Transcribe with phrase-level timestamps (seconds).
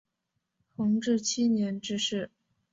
[0.75, 2.31] 弘治七年致仕。